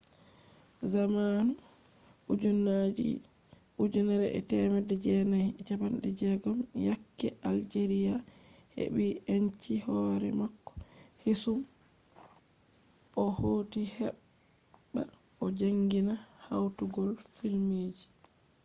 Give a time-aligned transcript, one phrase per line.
[0.91, 1.51] zamanu
[3.79, 8.15] 1960 yakke algeria
[8.75, 10.71] heɓɓi enci hoore mako
[11.19, 11.59] keesum
[13.23, 15.01] o hooti heɓɓba
[15.43, 16.13] o jaangina
[16.45, 17.03] hawtugo
[17.35, 18.05] filmji